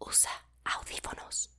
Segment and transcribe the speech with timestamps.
[0.00, 0.30] Usa
[0.64, 1.50] audífonos.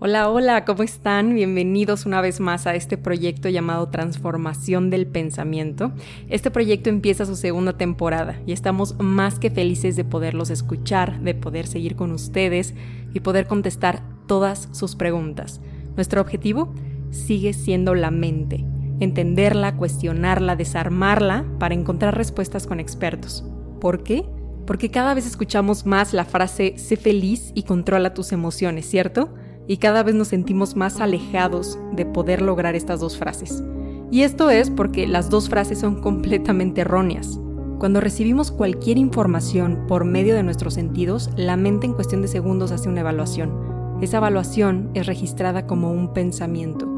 [0.00, 1.32] Hola, hola, ¿cómo están?
[1.32, 5.92] Bienvenidos una vez más a este proyecto llamado Transformación del Pensamiento.
[6.28, 11.36] Este proyecto empieza su segunda temporada y estamos más que felices de poderlos escuchar, de
[11.36, 12.74] poder seguir con ustedes
[13.14, 15.60] y poder contestar todas sus preguntas.
[15.94, 16.74] Nuestro objetivo
[17.10, 18.64] sigue siendo la mente,
[18.98, 23.44] entenderla, cuestionarla, desarmarla para encontrar respuestas con expertos.
[23.80, 24.24] ¿Por qué?
[24.66, 29.34] Porque cada vez escuchamos más la frase sé feliz y controla tus emociones, ¿cierto?
[29.66, 33.62] Y cada vez nos sentimos más alejados de poder lograr estas dos frases.
[34.10, 37.38] Y esto es porque las dos frases son completamente erróneas.
[37.78, 42.70] Cuando recibimos cualquier información por medio de nuestros sentidos, la mente en cuestión de segundos
[42.70, 43.98] hace una evaluación.
[44.00, 46.88] Esa evaluación es registrada como un pensamiento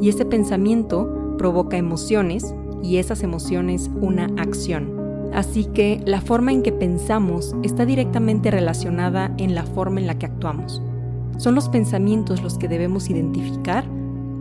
[0.00, 5.03] y ese pensamiento provoca emociones y esas emociones una acción.
[5.34, 10.16] Así que la forma en que pensamos está directamente relacionada en la forma en la
[10.16, 10.80] que actuamos.
[11.38, 13.84] Son los pensamientos los que debemos identificar,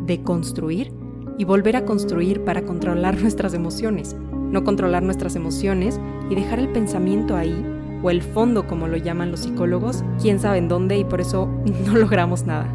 [0.06, 0.94] deconstruir
[1.40, 4.16] y volver a construir para controlar nuestras emociones,
[4.52, 7.66] no controlar nuestras emociones y dejar el pensamiento ahí
[8.04, 11.50] o el fondo como lo llaman los psicólogos, quién sabe en dónde y por eso
[11.88, 12.68] no logramos nada.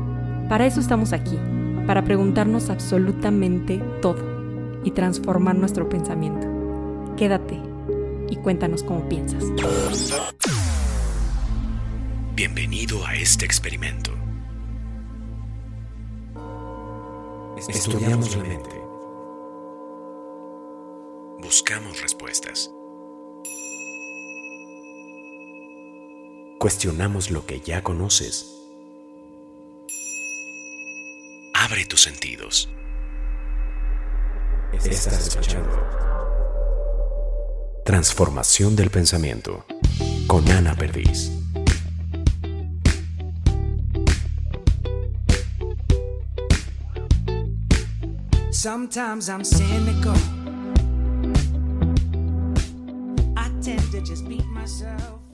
[0.49, 1.39] Para eso estamos aquí,
[1.87, 4.19] para preguntarnos absolutamente todo
[4.83, 6.49] y transformar nuestro pensamiento.
[7.17, 7.68] Quédate
[8.31, 9.45] y cuéntanos cómo piensas.
[12.35, 14.13] Bienvenido a este experimento.
[17.69, 18.71] Estudiamos la mente.
[21.41, 22.73] Buscamos respuestas.
[26.59, 28.55] Cuestionamos lo que ya conoces.
[31.55, 32.69] Abre tus sentidos.
[34.73, 36.18] Estás escuchando.
[37.89, 39.65] Transformación del pensamiento
[40.27, 41.33] con Ana Perdiz.
[48.51, 50.13] Sometimes I'm cynical.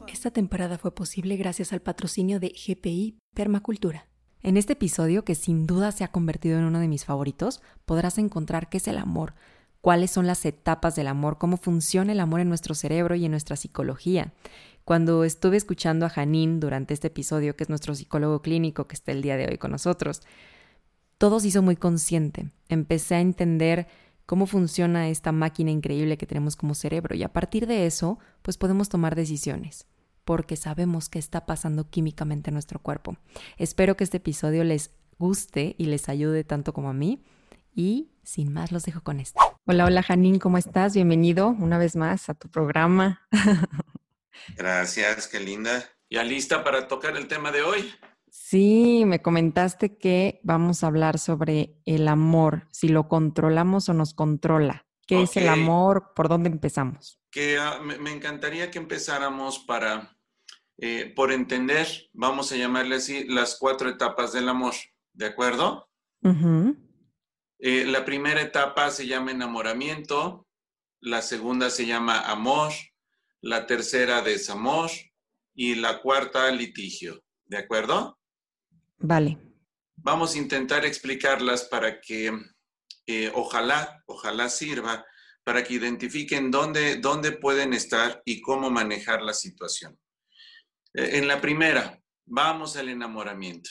[0.07, 4.07] Esta temporada fue posible gracias al patrocinio de GPI Permacultura.
[4.45, 8.19] En este episodio, que sin duda se ha convertido en uno de mis favoritos, podrás
[8.19, 9.35] encontrar qué es el amor,
[9.85, 13.31] cuáles son las etapas del amor, cómo funciona el amor en nuestro cerebro y en
[13.33, 14.33] nuestra psicología.
[14.87, 19.13] Cuando estuve escuchando a Janine durante este episodio, que es nuestro psicólogo clínico que está
[19.13, 20.23] el día de hoy con nosotros,
[21.19, 22.49] todo se hizo muy consciente.
[22.71, 23.87] Empecé a entender
[24.25, 28.57] cómo funciona esta máquina increíble que tenemos como cerebro y a partir de eso, pues
[28.57, 29.87] podemos tomar decisiones
[30.25, 33.19] porque sabemos qué está pasando químicamente en nuestro cuerpo.
[33.59, 37.23] Espero que este episodio les guste y les ayude tanto como a mí.
[37.75, 39.54] Y sin más, los dejo con esto.
[39.67, 40.93] Hola, hola Janine, ¿cómo estás?
[40.93, 43.27] Bienvenido una vez más a tu programa.
[44.59, 45.83] Gracias, qué linda.
[46.11, 47.91] ¿Ya lista para tocar el tema de hoy?
[48.29, 54.13] Sí, me comentaste que vamos a hablar sobre el amor, si lo controlamos o nos
[54.13, 54.85] controla.
[55.07, 56.13] ¿Qué es el amor?
[56.15, 57.19] ¿Por dónde empezamos?
[57.31, 60.15] Que ah, me, encantaría que empezáramos para,
[60.77, 64.75] eh, por entender, vamos a llamarle así, las cuatro etapas del amor,
[65.15, 65.89] ¿de acuerdo?
[67.67, 70.47] Eh, la primera etapa se llama enamoramiento,
[71.01, 72.71] la segunda se llama amor,
[73.41, 74.91] la tercera desamor
[75.55, 78.19] y la cuarta litigio, ¿de acuerdo?
[78.99, 79.39] Vale.
[79.97, 82.39] Vamos a intentar explicarlas para que
[83.07, 85.03] eh, ojalá, ojalá sirva
[85.43, 89.99] para que identifiquen dónde, dónde pueden estar y cómo manejar la situación.
[90.93, 93.71] Eh, en la primera, vamos al enamoramiento.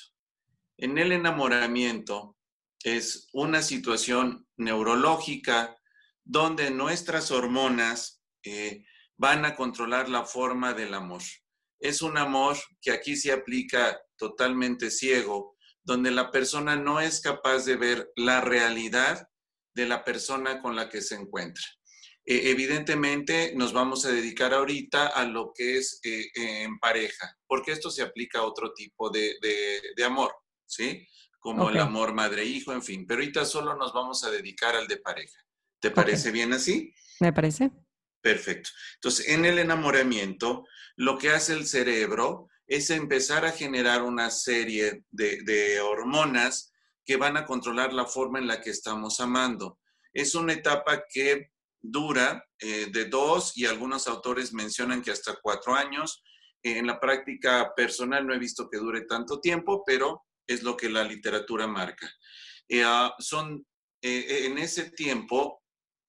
[0.78, 2.36] En el enamoramiento
[2.84, 5.76] es una situación neurológica
[6.24, 8.86] donde nuestras hormonas eh,
[9.18, 11.22] van a controlar la forma del amor.
[11.80, 17.66] Es un amor que aquí se aplica totalmente ciego, donde la persona no es capaz
[17.66, 19.28] de ver la realidad
[19.74, 21.64] de la persona con la que se encuentra.
[22.26, 27.74] Eh, evidentemente nos vamos a dedicar ahorita a lo que es eh, en pareja, porque
[27.74, 29.36] esto se aplica a otro tipo de,
[30.06, 30.34] amor,
[30.66, 31.06] ¿sí?
[31.44, 33.06] Como el amor madre-hijo, en fin.
[33.06, 35.42] Pero ahorita solo nos vamos a dedicar al de pareja.
[35.82, 36.94] ¿Te parece bien así?
[37.20, 37.70] Me parece.
[38.22, 38.70] Perfecto.
[38.94, 45.04] Entonces, en el enamoramiento, lo que hace el cerebro es empezar a generar una serie
[45.12, 46.72] de, hormonas
[47.04, 49.80] que van a controlar la forma en la que estamos amando.
[50.14, 51.52] Es una etapa que
[51.82, 56.24] dura eh, de dos y algunos autores mencionan que hasta cuatro años.
[56.64, 60.90] en la práctica personal no he visto que dure tanto tiempo, pero es lo que
[60.90, 62.12] la literatura marca.
[62.68, 63.66] Eh, ah, son,
[64.02, 65.62] eh, en ese tiempo,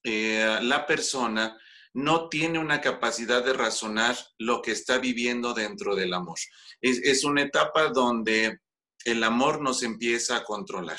[0.07, 1.59] la persona
[1.95, 6.39] no tiene una capacidad de razonar lo que está viviendo dentro del amor.
[6.81, 8.59] Es, una etapa donde
[9.05, 10.99] el amor nos empieza a controlar.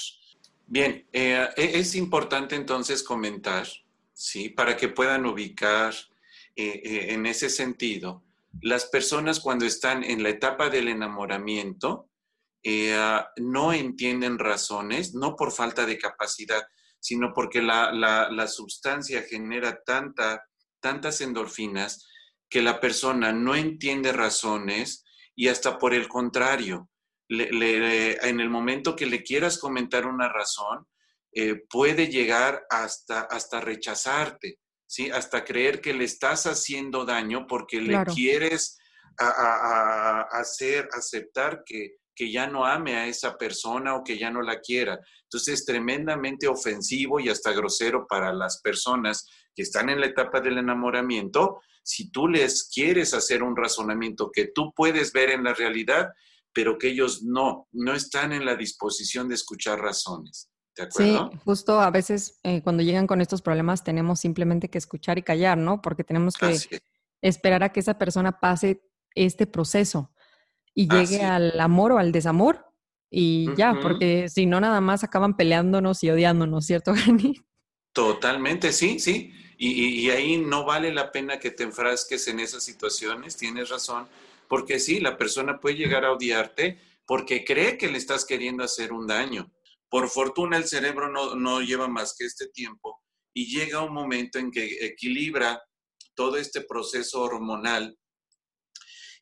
[0.66, 3.68] Bien, eh, e, es importante entonces comentar,
[4.14, 4.50] ¿sí?
[4.50, 5.94] Para que puedan ubicar
[6.56, 8.24] eh, eh, en ese sentido,
[8.62, 12.08] las personas cuando están en la etapa del enamoramiento
[13.38, 16.64] no entienden razones, no por falta de capacidad,
[17.00, 20.44] sino porque la, la sustancia genera tanta
[20.86, 22.08] tantas endorfinas
[22.48, 25.04] que la persona no entiende razones
[25.36, 26.92] y hasta por el contrario,
[27.28, 30.86] en el momento que le quieras comentar una razón,
[31.34, 35.10] eh, puede llegar hasta, hasta rechazarte, ¿sí?
[35.10, 38.78] hasta creer que le estás haciendo daño porque le quieres
[39.18, 44.60] hacer aceptar que, que ya no ame a esa persona o que ya no la
[44.60, 45.00] quiera.
[45.24, 50.42] Entonces es tremendamente ofensivo y hasta grosero para las personas que están en la etapa
[50.42, 55.54] del enamoramiento, si tú les quieres hacer un razonamiento que tú puedes ver en la
[55.54, 56.10] realidad,
[56.54, 60.50] pero que ellos no, no están en la disposición de escuchar razones.
[60.76, 61.30] ¿De acuerdo?
[61.32, 65.24] Sí, justo a veces eh, cuando llegan con estos problemas tenemos simplemente que escuchar y
[65.24, 65.82] callar, ¿no?
[65.82, 66.82] Porque tenemos que
[67.22, 68.82] esperar a que esa persona pase
[69.14, 70.12] este proceso
[70.76, 72.66] y llegue al amor o al desamor
[73.10, 77.42] y ya, porque si no nada más acaban peleándonos y odiándonos, ¿cierto, Gani?
[77.94, 79.32] Totalmente, sí, sí.
[79.58, 84.06] Y, ahí no vale la pena que te enfrasques en esas situaciones, tienes razón,
[84.50, 88.92] porque sí, la persona puede llegar a odiarte porque cree que le estás queriendo hacer
[88.92, 89.50] un daño.
[89.88, 93.02] Por fortuna el cerebro no, lleva más que este tiempo
[93.34, 95.64] y llega un momento en que equilibra
[96.16, 97.98] todo este proceso hormonal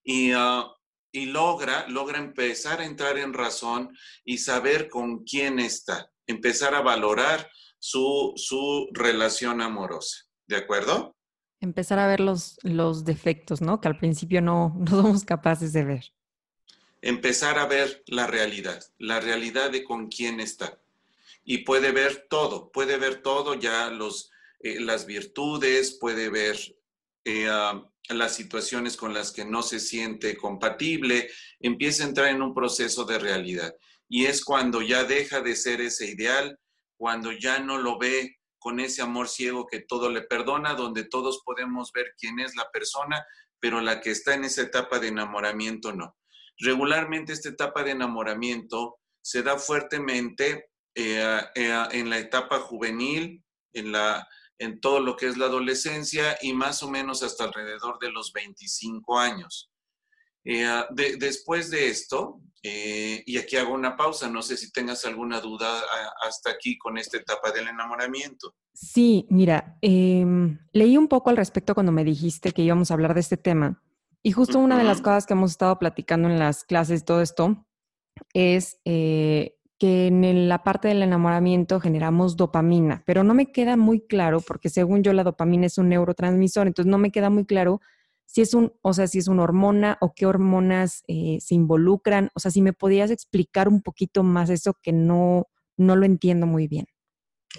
[0.04, 0.66] y, ah,
[1.14, 3.96] y logra, logra empezar a entrar en razón
[4.26, 10.26] y saber con quién está, empezar a valorar su, relación amorosa.
[10.48, 11.16] ¿De acuerdo?
[11.62, 13.80] Empezar a ver los, los defectos, ¿no?
[13.80, 16.14] Que al principio no, no somos capaces de ver.
[17.02, 20.80] Empezar a ver la realidad, la realidad de con quién está.
[21.46, 24.32] Y puede ver todo, puede ver todo, ya los,
[24.62, 26.58] eh, las virtudes, puede ver
[27.26, 27.50] eh,
[28.10, 31.30] las situaciones con las que no se siente compatible,
[31.60, 33.74] empieza a entrar en un proceso de realidad.
[34.10, 36.60] Y es cuando ya deja de ser ese ideal
[37.04, 41.42] cuando ya no lo ve con ese amor ciego que todo le perdona, donde todos
[41.44, 43.26] podemos ver quién es la persona,
[43.60, 46.16] pero la que está en esa etapa de enamoramiento no.
[46.60, 53.44] Regularmente esta etapa de enamoramiento se da fuertemente eh, eh, en la etapa juvenil,
[53.74, 54.26] en, la,
[54.64, 58.32] en todo lo que es la adolescencia y más o menos hasta alrededor de los
[58.34, 59.70] 25 años.
[60.46, 60.68] Eh,
[61.18, 65.82] después de esto, eh, y aquí hago una pausa, no sé si tengas alguna duda
[66.26, 68.56] hasta aquí con esta etapa del enamoramiento.
[68.74, 73.14] Sí, mira, em, leí un poco al respecto cuando me dijiste que íbamos a hablar
[73.14, 73.82] de este tema.
[74.22, 77.66] Y justo una de las cosas que hemos estado platicando en las clases, todo esto,
[78.34, 84.00] es eh, que en la parte del enamoramiento generamos dopamina, pero no me queda muy
[84.00, 87.82] claro, porque según yo la dopamina es un neurotransmisor, entonces no me queda muy claro
[88.26, 92.30] si es un, o sea, si es una hormona o qué hormonas eh, se involucran.
[92.34, 96.46] O sea, si me podías explicar un poquito más eso que no, no lo entiendo
[96.46, 96.88] muy bien.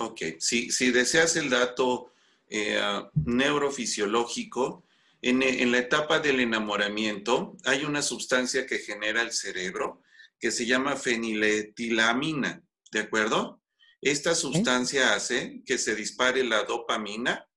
[0.01, 2.11] Ok, si, si deseas el dato
[2.49, 2.81] eh,
[3.27, 4.87] neurofisiológico,
[5.21, 10.01] en, en, la etapa del enamoramiento hay una sustancia que genera el cerebro
[10.45, 13.63] que se llama feniletilamina, ¿de acuerdo?
[14.03, 17.49] Esta sustancia hace que se dispare la dopamina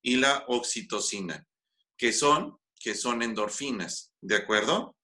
[0.00, 1.46] y la oxitocina
[1.94, 4.96] que son, que son endorfinas, ¿de acuerdo?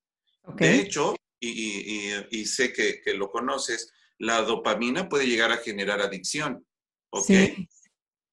[0.56, 6.66] De hecho, y, sé que, lo conoces, la dopamina puede llegar a generar adicción,
[7.10, 7.26] ¿ok?
[7.26, 7.68] Sí.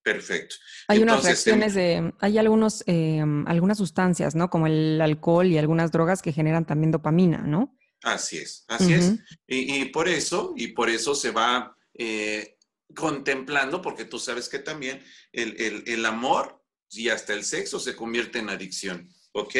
[0.01, 0.55] Perfecto.
[0.87, 4.49] Hay unas reacciones de, hay algunos, em, algunas sustancias, ¿no?
[4.49, 7.75] Como el alcohol y algunas drogas que generan también dopamina, ¿no?
[8.03, 9.13] Así es, así es.
[9.47, 12.57] Y, por eso, y por eso se va eh,
[12.95, 17.95] contemplando, porque tú sabes que también el, el, el amor y hasta el sexo se
[17.95, 19.55] convierte en adicción, ¿ok?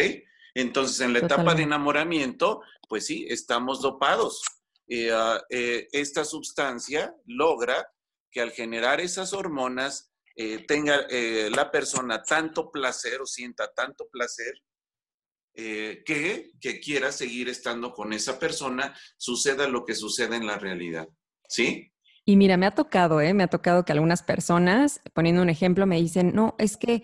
[0.54, 4.42] Entonces, en la etapa de enamoramiento, pues sí, estamos dopados.
[5.12, 7.88] Ah, eh, esta sustancia logra
[8.32, 14.08] que al generar esas hormonas eh, tenga eh, la persona tanto placer o sienta tanto
[14.10, 14.54] placer
[15.56, 21.08] que, que quiera seguir estando con esa persona, suceda lo que suceda en la realidad.
[21.48, 21.92] ¿Sí?
[22.26, 23.34] Y mira, me ha tocado, ¿eh?
[23.34, 27.04] Me ha tocado que algunas personas, poniendo un ejemplo, me dicen, no, es que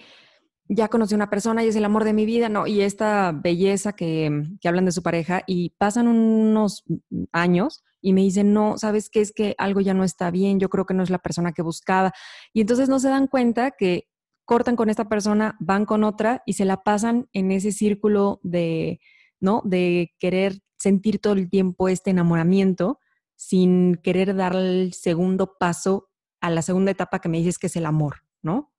[0.67, 3.31] ya conocí a una persona y es el amor de mi vida, no, y esta
[3.31, 6.86] belleza que, que hablan de su pareja y pasan unos
[7.34, 9.22] años y me dicen, no, ¿sabes qué?
[9.22, 11.62] Es que algo ya no está bien, yo creo que no es la persona que
[11.62, 12.13] buscaba.
[12.51, 14.08] Y entonces no se dan cuenta que
[14.51, 19.00] cortan con esta persona, van con otra y se la pasan en ese círculo de,
[19.39, 19.62] ¿no?
[19.63, 23.00] De querer sentir todo el tiempo este enamoramiento
[23.38, 26.10] sin querer dar el segundo paso
[26.41, 28.74] a la segunda etapa que me dices que es el amor, ¿no?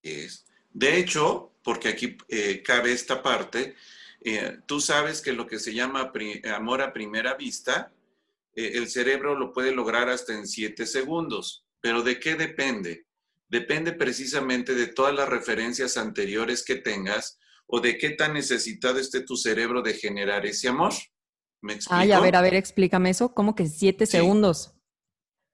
[0.00, 0.46] Es.
[0.70, 3.74] De hecho, porque aquí eh, cabe esta parte,
[4.20, 6.12] eh, tú sabes que lo que se llama
[6.54, 7.92] amor a primera vista,
[8.54, 11.66] eh, el cerebro lo puede lograr hasta en siete segundos.
[11.80, 13.05] ¿Pero de qué depende?
[13.48, 19.20] Depende precisamente de todas las referencias anteriores que tengas o de qué tan necesitado esté
[19.20, 20.92] tu cerebro de generar ese amor.
[21.60, 22.00] ¿Me explico?
[22.00, 23.34] Ay, a ver, a ver, explícame eso.
[23.34, 24.72] ¿Cómo que siete segundos?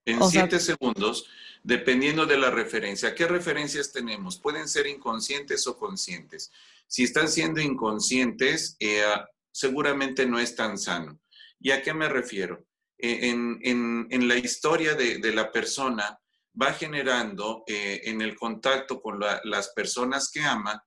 [0.05, 1.27] En siete segundos
[1.63, 3.15] dependiendo de la referencia.
[3.15, 4.39] ¿Qué referencias tenemos?
[4.39, 6.51] Pueden ser inconscientes o conscientes.
[6.87, 9.03] Si están siendo inconscientes, eh,
[9.51, 11.21] seguramente no es tan sano.
[11.61, 12.65] ¿Y a qué me refiero?
[12.99, 16.19] Eh, en, la historia de, la persona
[16.61, 20.85] va generando eh, en el contacto con las personas que ama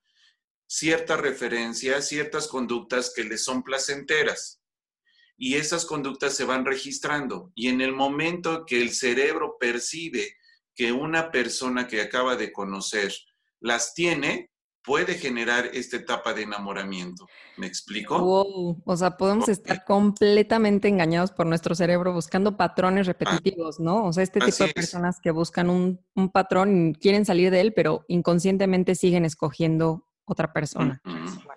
[0.68, 4.62] ciertas referencias, ciertas conductas que le son placenteras.
[5.38, 7.52] Y esas conductas se van registrando.
[7.56, 10.38] Y en el momento que el cerebro percibe
[10.76, 13.14] que una persona que acaba de conocer
[13.60, 14.52] las tiene,
[14.86, 17.28] puede generar esta etapa de enamoramiento.
[17.58, 18.20] ¿Me explico?
[18.20, 18.82] Wow.
[18.86, 24.06] O sea, podemos estar completamente engañados por nuestro cerebro buscando patrones repetitivos, ¿no?
[24.06, 26.00] O sea, este tipo de personas que buscan un,
[26.32, 31.02] patrón y quieren salir de él, pero inconscientemente siguen escogiendo otra persona.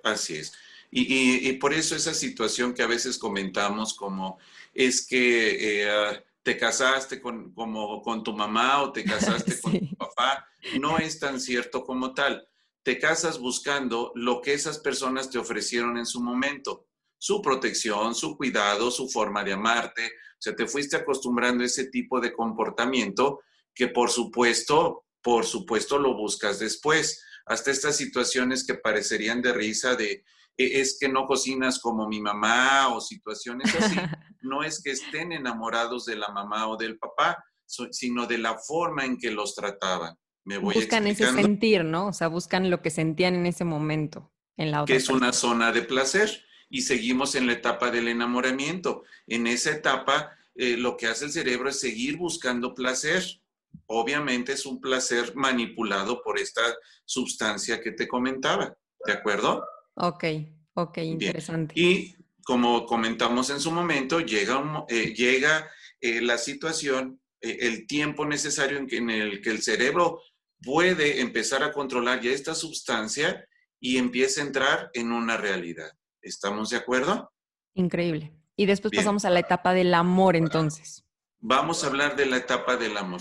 [0.02, 0.52] Así es.
[0.90, 4.38] Y, por eso esa situación que a veces comentamos como
[4.72, 9.96] es que eh, te casaste con, como, con tu mamá o te casaste con tu
[9.96, 10.46] papá,
[10.80, 12.47] no es tan cierto como tal.
[12.88, 16.86] Te casas buscando lo que esas personas te ofrecieron en su momento,
[17.18, 20.06] su protección, su cuidado, su forma de amarte.
[20.06, 23.40] O sea, te fuiste acostumbrando a ese tipo de comportamiento
[23.74, 27.22] que por supuesto, por supuesto lo buscas después.
[27.44, 30.24] Hasta estas situaciones que parecerían de risa de,
[30.56, 33.96] e, es que no cocinas como mi mamá o situaciones así.
[34.40, 39.04] No es que estén enamorados de la mamá o del papá, sino de la forma
[39.04, 40.16] en que los trataban.
[40.44, 42.08] Me voy buscan ese sentir, ¿no?
[42.08, 44.92] O sea, buscan lo que sentían en ese momento, en la otra.
[44.92, 46.44] Que es una zona de placer.
[46.70, 49.04] Y seguimos en la etapa del enamoramiento.
[49.26, 53.24] En esa etapa, eh, lo que hace el cerebro es seguir buscando placer.
[53.86, 56.62] Obviamente es un placer manipulado por esta
[57.04, 58.76] sustancia que te comentaba.
[59.06, 59.64] ¿De acuerdo?
[59.94, 60.24] Ok,
[60.74, 61.78] ok, interesante.
[61.78, 68.78] Y como comentamos en su momento, llega, eh, llega eh, la situación, el tiempo necesario
[68.78, 70.20] en, el que el cerebro
[70.62, 73.46] puede empezar a controlar ya esta sustancia
[73.80, 75.92] y empieza a entrar en una realidad.
[76.20, 77.32] ¿Estamos de acuerdo?
[77.74, 78.34] Increíble.
[78.56, 81.04] Y después pasamos a la etapa del amor entonces.
[81.38, 83.20] Vamos a hablar de la etapa del amor.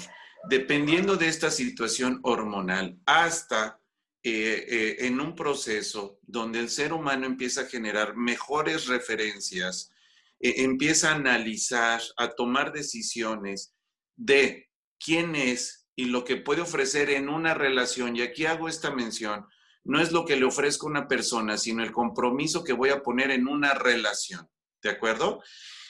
[0.49, 3.79] Dependiendo de esta situación hormonal, hasta
[4.23, 9.91] eh, eh, en un proceso donde el ser humano empieza a generar mejores referencias,
[10.39, 13.75] eh, empieza a analizar, a tomar decisiones
[14.15, 18.15] de quién es y lo que puede ofrecer en una relación.
[18.15, 19.47] Y aquí hago esta mención.
[19.83, 23.01] No es lo que le ofrezco a una persona, sino el compromiso que voy a
[23.01, 24.47] poner en una relación.
[24.81, 25.41] ¿De acuerdo?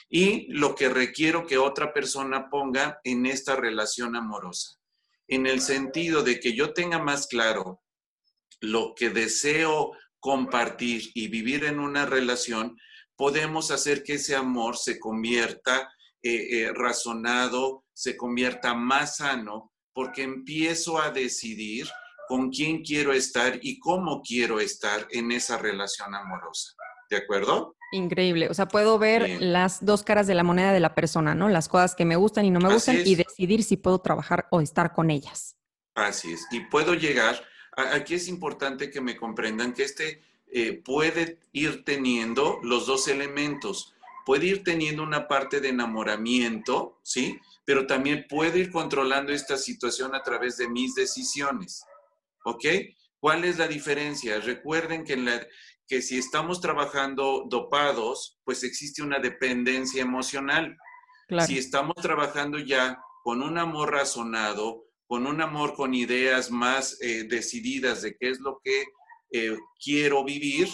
[0.08, 4.78] Y lo que requiero que otra persona ponga en esta relación amorosa.
[5.26, 7.82] En el sentido de que yo tenga más claro
[8.60, 12.78] lo que deseo compartir y vivir en una relación,
[13.14, 20.22] podemos hacer que ese amor se convierta eh, eh, razonado, se convierta más sano, porque
[20.22, 21.88] empiezo a decidir
[22.28, 26.72] con quién quiero estar y cómo quiero estar en esa relación amorosa.
[27.10, 27.74] ¿De acuerdo?
[27.90, 28.46] Increíble.
[28.48, 31.48] O sea, puedo ver las dos caras de la moneda de la persona, ¿no?
[31.48, 34.60] Las cosas que me gustan y no me gustan y decidir si puedo trabajar o
[34.60, 35.56] estar con ellas.
[35.96, 36.46] Así es.
[36.52, 37.42] Y puedo llegar
[37.92, 43.94] aquí es importante que me comprendan que este eh, puede ir teniendo los dos elementos.
[44.24, 47.40] Puede ir teniendo una parte de enamoramiento, ¿sí?
[47.68, 51.84] Pero también puede ir controlando esta situación a través de mis decisiones.
[52.46, 52.64] ¿Ok?
[53.20, 54.40] ¿Cuál es la diferencia?
[54.40, 55.46] Recuerden que, la,
[55.86, 60.78] que si estamos trabajando dopados, pues existe una dependencia emocional.
[61.46, 67.24] Si estamos trabajando ya con un amor razonado, con un amor, con ideas más eh,
[67.28, 68.84] decididas de qué es lo que
[69.30, 70.70] eh, quiero vivir,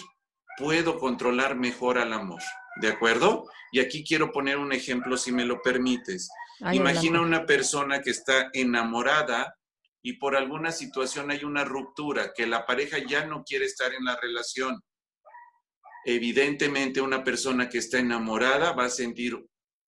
[0.57, 2.41] puedo controlar mejor al amor.
[2.81, 3.49] ¿De acuerdo?
[3.73, 6.29] Y aquí quiero poner un ejemplo, si me lo permites.
[6.71, 9.55] Imagina una persona que está enamorada
[10.01, 14.05] y por alguna situación hay una ruptura, que la pareja ya no quiere estar en
[14.05, 14.79] la relación.
[16.05, 19.35] Evidentemente, una persona que está enamorada va a sentir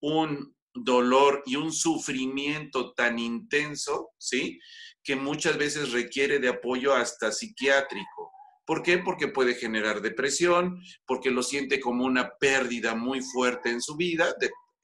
[0.01, 4.59] un dolor y un sufrimiento tan intenso, ¿sí?
[5.03, 8.31] que muchas veces requiere de apoyo hasta psiquiátrico.
[8.65, 8.97] ¿Por qué?
[8.97, 14.35] Porque puede generar depresión, porque lo siente como una pérdida muy fuerte en su vida,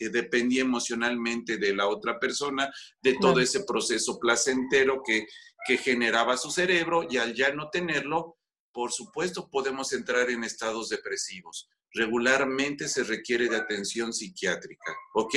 [0.03, 2.69] que dependía emocionalmente de la otra persona,
[3.01, 5.27] de todo ese proceso placentero que,
[5.65, 8.38] que generaba su cerebro y al ya no tenerlo,
[8.74, 11.69] por supuesto podemos entrar en estados depresivos.
[11.93, 15.36] Regularmente se requiere de atención psiquiátrica, ¿ok?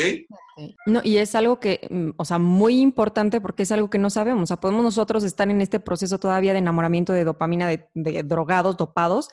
[0.86, 4.08] No, y es algo que, mm, o sea, muy importante porque es algo que no
[4.08, 4.44] sabemos.
[4.44, 8.78] O sea, podemos nosotros estar en este proceso todavía de enamoramiento de dopamina, de, drogados,
[8.78, 9.28] dopados,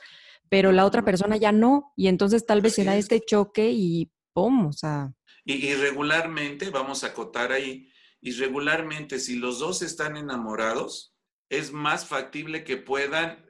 [0.50, 1.92] pero la otra persona ya no.
[1.96, 4.66] Y entonces tal vez se da este choque y ¡pum!
[4.66, 5.14] O sea,
[5.44, 11.14] y, regularmente, vamos a acotar ahí, y regularmente si los dos están enamorados,
[11.50, 13.44] es más factible que puedan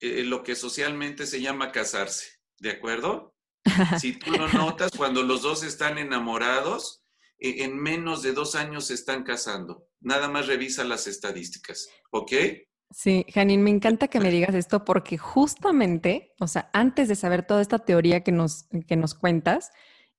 [0.00, 3.34] eh, lo que socialmente se llama casarse, ¿de acuerdo?
[4.00, 7.02] Si tú lo notas, cuando los dos están enamorados,
[7.38, 9.86] e, en menos de dos años se están casando.
[10.00, 12.32] Nada más revisa las estadísticas, ¿ok?
[12.90, 17.46] Sí, Janine, me encanta que me digas esto porque justamente, o sea, antes de saber
[17.46, 19.70] toda esta teoría que nos, que nos cuentas,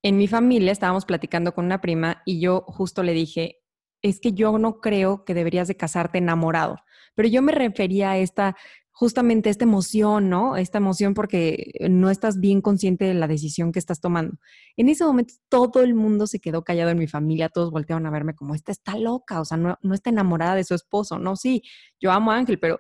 [0.04, 3.60] en mi familia estábamos platicando con una prima y yo justo le dije,
[4.02, 6.78] es que yo no creo que deberías de casarte enamorado,
[7.16, 8.56] pero yo me refería a esta,
[8.92, 10.58] justamente esta emoción, ¿no?
[10.58, 14.38] Esta emoción porque no estás bien consciente de la decisión que estás tomando.
[14.76, 18.12] En ese momento todo el mundo se quedó callado en mi familia, todos voltearon a
[18.12, 21.36] verme como, esta está loca, o sea, no, no está enamorada de su esposo, no,
[21.36, 21.62] sí,
[22.00, 22.80] yo amo a Ángel, pero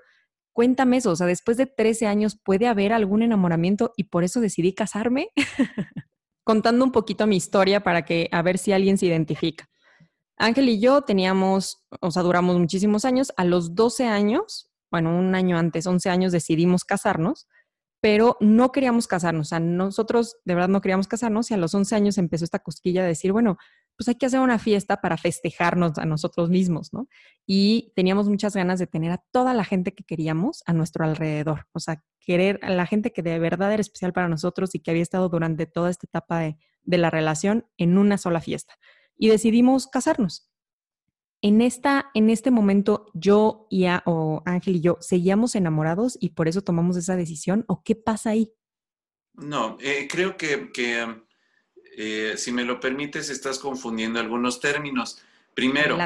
[0.53, 4.41] cuéntame eso, o sea, después de 13 años, ¿puede haber algún enamoramiento y por eso
[4.41, 5.29] decidí casarme?
[6.43, 9.69] contando un poquito mi historia para que a ver si alguien se identifica.
[10.38, 13.31] Ángel y yo teníamos, o sea, duramos muchísimos años.
[13.38, 17.48] A los 12 años, bueno, un año antes, 11 años, decidimos casarnos,
[18.01, 19.48] pero no queríamos casarnos.
[19.48, 22.60] O sea, nosotros de verdad no queríamos casarnos y a los 11 años empezó esta
[22.60, 23.57] cosquilla de decir, bueno,
[23.98, 27.07] pues hay que hacer una fiesta para festejarnos a nosotros mismos, ¿no?
[27.45, 31.67] Y teníamos muchas ganas de tener a toda la gente que queríamos a nuestro alrededor,
[31.74, 34.91] o sea, querer a la gente que de verdad era especial para nosotros y que
[34.91, 36.57] había estado durante toda esta etapa de,
[36.98, 38.75] la relación en una sola fiesta.
[39.17, 40.50] Y decidimos casarnos.
[41.44, 46.48] En, esta, en este momento, yo y o Ángel y yo seguíamos enamorados y por
[46.48, 48.53] eso tomamos esa decisión, ¿o qué pasa ahí?
[49.33, 51.24] No, eh, creo que, que
[52.03, 55.22] eh, si me lo permites, estás confundiendo algunos términos.
[55.53, 56.00] Primero,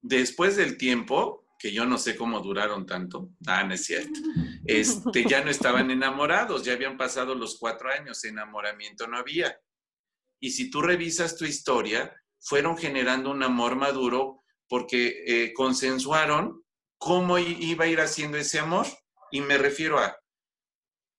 [0.00, 4.20] después del tiempo, que yo no sé cómo duraron tanto, ah, no es cierto,
[4.64, 9.58] este, ya no estaban enamorados, ya habían pasado los cuatro años, enamoramiento no había.
[10.38, 16.62] Y si tú revisas tu historia, fueron generando un amor maduro porque eh, consensuaron
[16.98, 18.86] cómo iba a ir haciendo ese amor.
[19.32, 20.16] Y me refiero a,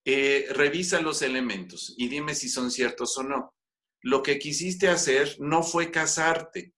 [0.06, 3.57] eh, revisa los elementos y dime si son ciertos o no
[4.02, 6.74] lo que quisiste hacer no fue casarte,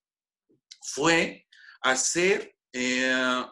[0.81, 1.47] fue
[1.81, 3.45] hacer eh,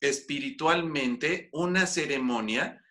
[0.00, 2.82] espiritualmente una ceremonia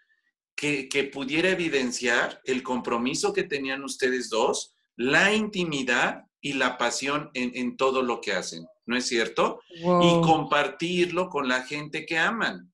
[0.56, 7.78] que, pudiera evidenciar el compromiso que tenían ustedes dos, la intimidad y la pasión en,
[7.78, 9.62] todo lo que hacen, ¿no es cierto?
[9.70, 12.74] Y compartirlo con la gente que aman.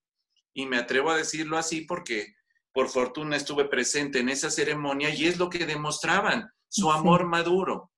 [0.54, 2.34] Y me atrevo a decirlo así porque
[2.72, 7.92] por fortuna estuve presente en esa ceremonia y es lo que demostraban su amor maduro,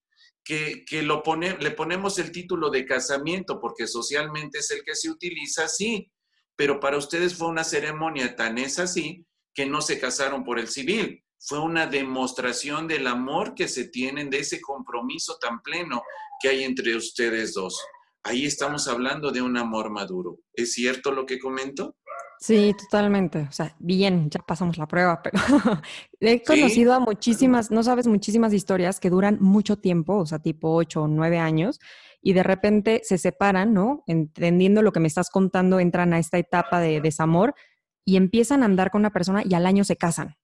[0.44, 5.10] que, lo pone, le ponemos el título de casamiento porque socialmente es el que se
[5.10, 6.12] utiliza, sí,
[6.58, 10.68] pero para ustedes fue una ceremonia tan es así que no se casaron por el
[10.68, 16.04] civil, fue una demostración del amor que se tienen, de ese compromiso tan pleno
[16.42, 17.82] que hay entre ustedes dos.
[18.24, 20.40] Ahí estamos hablando de un amor maduro.
[20.54, 21.96] ¿Es cierto lo que comento?
[22.40, 23.48] Sí, totalmente.
[23.50, 25.38] O sea, bien, ya pasamos la prueba, pero
[26.20, 30.74] he conocido a muchísimas, no sabes, muchísimas historias que duran mucho tiempo, o sea, tipo
[30.74, 31.80] ocho o nueve años,
[32.22, 34.04] y de repente se separan, ¿no?
[34.08, 37.56] Entendiendo lo que me estás contando, entran a esta etapa de desamor
[38.04, 40.36] y empiezan a andar con una persona y al año se casan.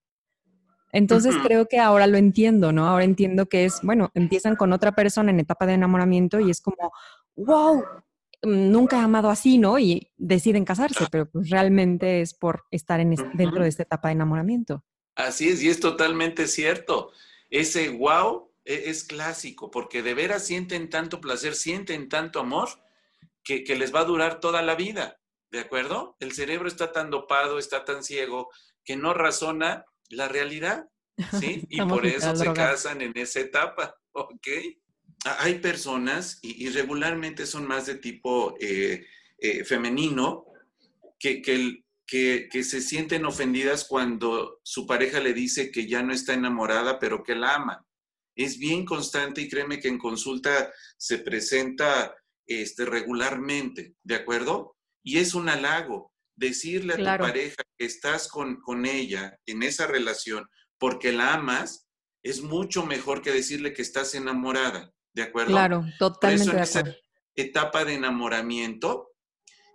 [0.92, 2.86] Entonces creo que ahora lo entiendo, ¿no?
[2.86, 6.60] Ahora entiendo que es, bueno, empiezan con otra persona en etapa de enamoramiento y es
[6.60, 6.92] como,
[7.34, 7.82] wow,
[8.42, 9.78] nunca he amado así, ¿no?
[9.78, 14.14] Y deciden casarse, pero pues realmente es por estar en dentro de esta etapa de
[14.14, 14.84] enamoramiento.
[15.14, 17.12] Así es, y es totalmente cierto.
[17.50, 22.68] Ese wow e, es, clásico, porque de veras sienten tanto placer, sienten tanto amor,
[23.44, 26.16] que, les va a durar toda la vida, ¿de acuerdo?
[26.20, 28.50] El cerebro está tan dopado, está tan ciego,
[28.84, 30.88] que no razona la realidad,
[31.40, 31.66] ¿sí?
[31.68, 34.48] Y por eso se casan en esa etapa, ¿ok?
[35.24, 39.06] Hay personas, y, regularmente son más de tipo eh,
[39.38, 40.46] eh, femenino,
[41.18, 41.82] que, que,
[42.64, 47.34] se sienten ofendidas cuando su pareja le dice que ya no está enamorada, pero que
[47.34, 47.86] la ama.
[48.34, 52.14] Es bien constante y créeme que en consulta se presenta
[52.46, 54.76] este, regularmente, ¿de acuerdo?
[55.02, 56.12] y es un halago.
[56.34, 60.48] Decirle a tu pareja que estás con, con ella en esa relación
[60.78, 61.86] porque la amas
[62.22, 65.52] es mucho mejor que decirle que estás enamorada, ¿de acuerdo?
[65.52, 66.94] Claro, totalmente de acuerdo.
[67.34, 69.12] etapa de enamoramiento,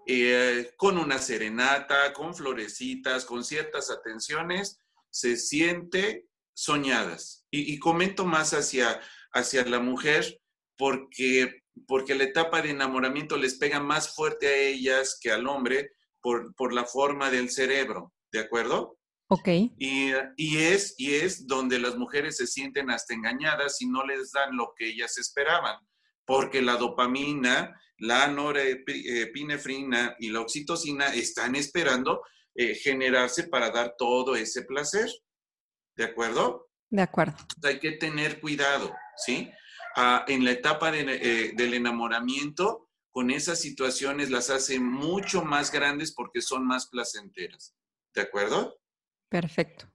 [0.05, 7.45] eh, con una serenata, con florecitas, con ciertas atenciones, se siente soñadas.
[7.51, 8.99] Y, comento más hacia,
[9.31, 10.39] hacia la mujer
[10.77, 15.91] porque, porque la etapa de enamoramiento les pega más fuerte a ellas que al hombre
[16.21, 18.96] por, por la forma del cerebro, ¿de acuerdo?
[19.29, 19.47] Ok.
[19.77, 24.31] Y, y, es, y es donde las mujeres se sienten hasta engañadas y no les
[24.31, 25.77] dan lo que ellas esperaban,
[26.25, 32.21] porque la dopamina, la norepinefrina y la oxitocina están esperando
[32.55, 35.09] eh, generarse para dar todo ese placer.
[35.95, 36.69] ¿De acuerdo?
[36.89, 37.35] De acuerdo.
[37.63, 39.51] Hay que tener cuidado, ¿sí?
[39.95, 46.13] Ah, en la etapa eh, del enamoramiento, con esas situaciones las hace mucho más grandes
[46.13, 47.75] porque son más placenteras.
[48.13, 48.79] ¿De acuerdo?
[49.29, 49.91] Perfecto.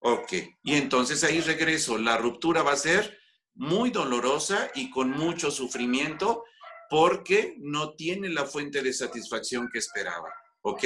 [0.00, 0.32] Ok,
[0.62, 1.96] y entonces ahí regreso.
[1.98, 3.18] La ruptura va a ser
[3.54, 6.44] muy dolorosa y con mucho sufrimiento
[6.90, 10.28] porque no tiene la fuente de satisfacción que esperaba.
[10.62, 10.84] ¿Ok?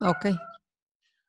[0.00, 0.26] Ok.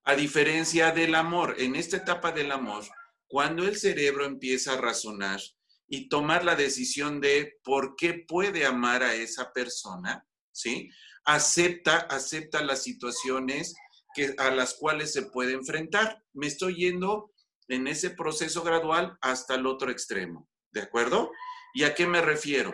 [0.05, 2.83] A diferencia del amor, en esta etapa del amor,
[3.27, 5.39] cuando el cerebro empieza a razonar
[5.87, 10.89] y tomar la decisión de por qué puede amar a esa persona, ¿sí?
[11.25, 13.75] Acepta, acepta las situaciones
[14.13, 16.23] que, a las cuales se puede enfrentar.
[16.33, 17.31] Me estoy yendo
[17.67, 21.31] en ese proceso gradual hasta el otro extremo, ¿de acuerdo?
[21.73, 22.73] ¿Y a qué me refiero?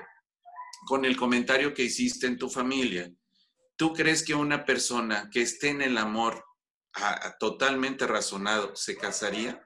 [0.88, 3.12] Con el comentario que hiciste en tu familia.
[3.76, 6.44] ¿Tú crees que una persona que esté en el amor
[7.40, 9.66] totalmente razonado se casaría?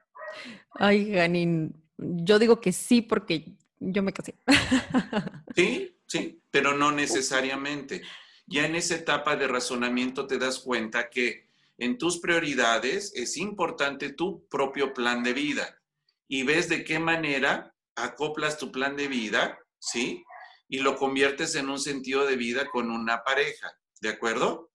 [0.72, 4.36] Ay, Ganin, yo digo que sí porque yo me casé.
[5.56, 8.02] Sí, sí, pero no necesariamente.
[8.46, 11.43] Ya en esa etapa de razonamiento te das cuenta que
[11.78, 15.80] en tus prioridades es importante tu propio plan de vida
[16.28, 20.24] y ves de qué manera acoplas tu plan de vida, ¿sí?
[20.68, 24.70] Y lo conviertes en un sentido de vida con una pareja, ¿de acuerdo?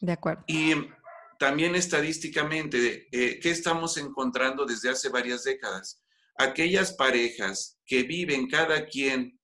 [0.00, 0.44] De acuerdo.
[0.46, 0.74] Y
[1.38, 6.02] también estadísticamente, eh, ¿qué estamos encontrando desde hace varias décadas?
[6.38, 9.38] Aquellas parejas que viven cada quien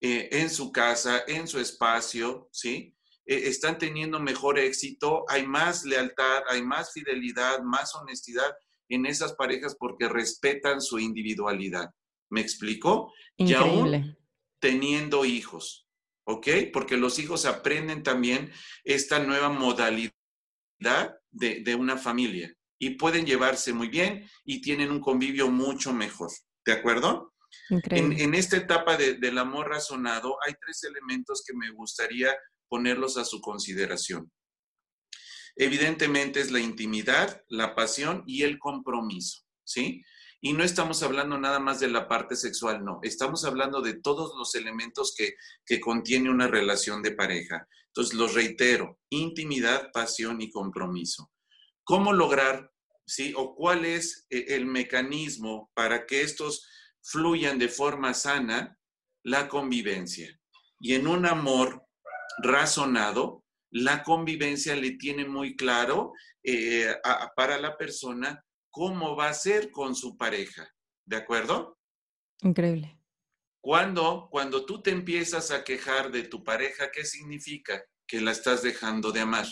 [0.00, 2.95] eh, en su casa, en su espacio, ¿sí?
[3.26, 8.54] Eh, están teniendo mejor éxito, hay más lealtad, hay más fidelidad, más honestidad
[8.88, 11.90] en esas parejas porque respetan su individualidad.
[12.30, 13.12] ¿Me explico?
[13.36, 14.16] Increíble.
[14.58, 15.86] teniendo hijos,
[16.24, 16.48] ¿ok?
[16.72, 18.50] Porque los hijos aprenden también
[18.84, 20.12] esta nueva modalidad
[21.30, 26.30] de, una familia y pueden llevarse muy bien y tienen un convivio mucho mejor.
[26.64, 27.34] ¿De acuerdo?
[27.90, 32.34] En, esta etapa del amor razonado hay tres elementos que me gustaría
[32.68, 34.30] ponerlos a su consideración.
[35.56, 40.02] Evidentemente es la intimidad, la pasión y el compromiso, ¿sí?
[40.42, 43.00] Y no estamos hablando nada más de la parte sexual, no.
[43.02, 47.66] Estamos hablando de todos los elementos que, que contiene una relación de pareja.
[47.86, 51.32] Entonces, los reitero, intimidad, pasión y compromiso.
[51.84, 52.70] ¿Cómo lograr,
[53.06, 56.68] sí, o cuál es eh, el mecanismo para que estos
[57.02, 58.78] fluyan de forma sana?
[59.24, 60.38] La convivencia.
[60.78, 61.85] Y en un amor
[62.38, 66.94] razonado, la convivencia le tiene muy claro eh,
[67.34, 70.70] para la persona cómo va a ser con su pareja.
[71.04, 71.78] ¿De acuerdo?
[72.42, 72.98] Increíble.
[73.60, 77.82] Cuando, cuando tú te empiezas a quejar de tu pareja, ¿qué significa?
[78.06, 79.46] Que la estás dejando de amar.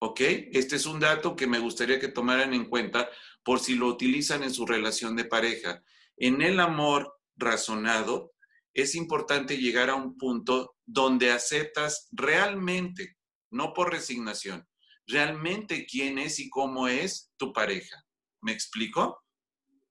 [0.00, 0.20] ¿Ok?
[0.20, 3.08] Este es un dato que me gustaría que tomaran en cuenta
[3.42, 5.82] por si lo utilizan en su relación de pareja.
[6.16, 8.33] En el amor razonado,
[8.74, 13.16] es importante llegar a un punto donde aceptas realmente,
[13.50, 14.66] no por resignación,
[15.06, 18.04] realmente quién es y cómo es tu pareja.
[18.42, 19.22] ¿Me explico?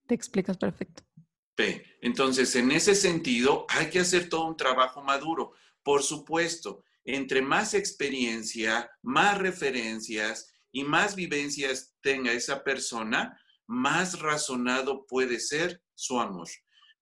[0.06, 1.04] Te explicas perfecto.
[2.02, 5.54] Entonces, en ese sentido, hay que hacer todo un trabajo maduro.
[5.84, 15.06] Por supuesto, entre más experiencia, más referencias y más vivencias tenga esa persona, más razonado
[15.06, 16.50] puede ser su amor.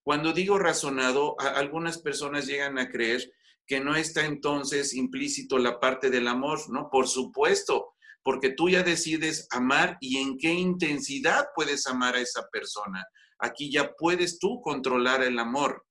[0.04, 3.32] Cuando digo razonado, algunas personas llegan a creer
[3.66, 6.88] que no está entonces implícito la parte del amor, ¿no?
[6.90, 12.48] Por supuesto, porque tú ya decides amar y en qué intensidad puedes amar a esa
[12.50, 13.04] persona.
[13.38, 15.84] Aquí ya puedes tú controlar el amor.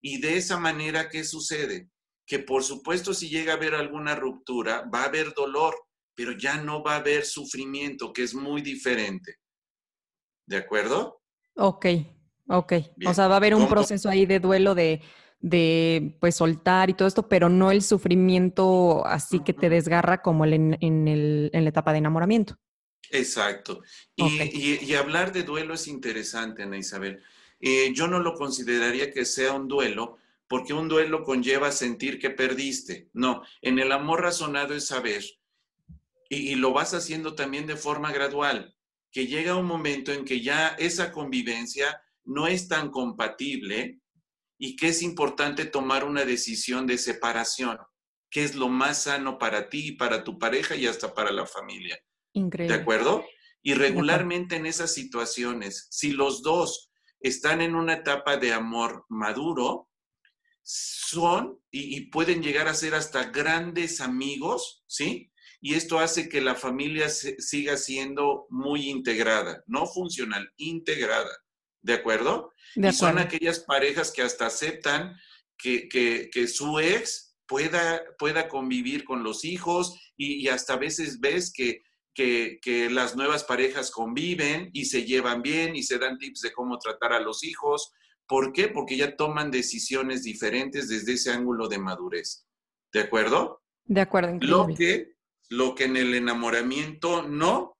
[0.00, 1.90] Y de esa manera, ¿qué sucede?
[2.28, 5.74] que por supuesto si llega a haber alguna ruptura, va a haber dolor,
[6.14, 9.36] pero ya no va a haber sufrimiento, que es muy diferente.
[10.46, 11.22] ¿De acuerdo?
[11.56, 11.86] Ok,
[12.48, 12.72] ok.
[13.06, 15.00] O sea, va a haber un proceso ahí de duelo de
[15.40, 20.44] de pues soltar y todo esto, pero no el sufrimiento así que te desgarra como
[20.44, 22.58] en, en, la etapa de enamoramiento.
[23.10, 23.82] Exacto.
[24.16, 27.22] Y, hablar de duelo es interesante, Ana Isabel.
[27.60, 32.30] Eh, yo no lo consideraría que sea un duelo, porque un duelo conlleva sentir que
[32.30, 33.08] perdiste.
[33.12, 35.24] No, en el amor razonado es saber,
[36.28, 38.74] y, y lo vas haciendo también de forma gradual,
[39.10, 44.00] que llega un momento en que ya esa convivencia no es tan compatible
[44.58, 47.78] y que es importante tomar una decisión de separación,
[48.30, 51.46] que es lo más sano para ti y para tu pareja y hasta para la
[51.46, 51.98] familia.
[52.34, 52.76] Increíble.
[52.76, 53.24] ¿De acuerdo?
[53.62, 59.88] Y regularmente en esas situaciones, si los dos están en una etapa de amor maduro,
[60.62, 65.32] son y, pueden llegar a ser hasta grandes amigos, ¿sí?
[65.62, 71.30] Y esto hace que la familia siga siendo muy integrada, no funcional, integrada.
[71.82, 72.52] ¿De acuerdo?
[72.74, 75.16] De y son aquellas parejas que hasta aceptan
[75.56, 81.82] que, su ex pueda, pueda convivir con los hijos y, hasta a veces ves que,
[82.14, 86.78] que, las nuevas parejas conviven y se llevan bien y se dan tips de cómo
[86.78, 87.92] tratar a los hijos.
[88.26, 88.68] ¿Por qué?
[88.68, 92.46] Porque ya toman decisiones diferentes desde ese ángulo de madurez.
[92.92, 93.62] ¿De acuerdo?
[93.84, 94.36] De acuerdo.
[94.40, 95.14] Lo que,
[95.48, 97.77] lo que en el enamoramiento no,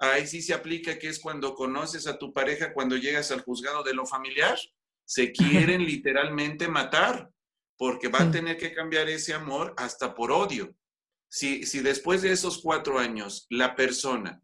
[0.00, 3.82] ahí sí se aplica que es cuando conoces a tu pareja, cuando llegas al juzgado
[3.82, 4.58] de lo familiar,
[5.04, 7.30] se quieren literalmente matar,
[7.76, 10.74] porque va a tener que cambiar ese amor hasta por odio.
[11.28, 14.42] Si, si después de esos cuatro años la persona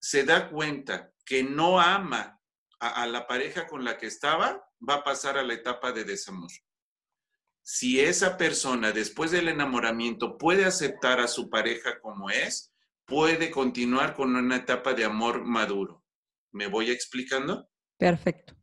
[0.00, 2.40] se da cuenta que no ama
[2.80, 6.04] a, a la pareja con la que estaba, va a pasar a la etapa de
[6.04, 6.50] desamor.
[7.64, 12.71] Si esa persona después del enamoramiento puede aceptar a su pareja como es,
[13.04, 16.04] puede continuar con una etapa de amor maduro.
[16.52, 17.68] ¿Me voy explicando?
[17.96, 18.54] Perfecto.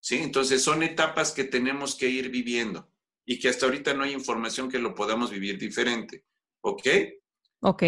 [0.00, 2.90] Sí, entonces son etapas que tenemos que ir viviendo
[3.24, 6.24] y que hasta ahorita no hay información que lo podamos vivir diferente.
[6.60, 6.86] ¿Ok?
[7.60, 7.82] Ok.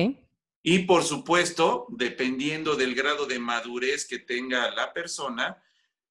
[0.62, 5.62] Y por supuesto, dependiendo del grado de madurez que tenga la persona,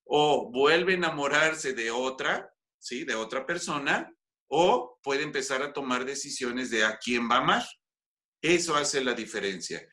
[0.06, 3.04] o vuelve a enamorarse de otra, ¿sí?
[3.04, 4.14] De otra persona,
[4.48, 7.64] o puede empezar a tomar decisiones de a quién va a amar.
[8.44, 9.88] Eso hace la diferencia.